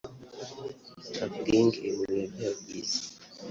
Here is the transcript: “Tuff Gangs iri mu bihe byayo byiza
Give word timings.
“Tuff 1.13 1.33
Gangs 1.45 1.75
iri 1.85 1.91
mu 1.97 2.03
bihe 2.13 2.25
byayo 2.31 2.51
byiza 2.59 2.99